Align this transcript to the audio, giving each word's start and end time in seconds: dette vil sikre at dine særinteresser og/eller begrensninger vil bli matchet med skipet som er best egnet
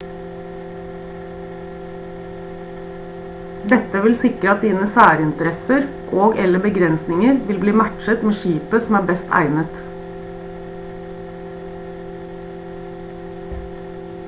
dette 3.73 3.99
vil 4.05 4.15
sikre 4.23 4.49
at 4.53 4.63
dine 4.63 4.87
særinteresser 4.95 5.85
og/eller 6.21 6.63
begrensninger 6.65 7.37
vil 7.51 7.59
bli 7.65 7.73
matchet 7.83 8.23
med 8.31 8.39
skipet 8.41 8.85
som 8.87 8.97
er 9.01 9.03
best 9.09 9.35
egnet 9.41 9.77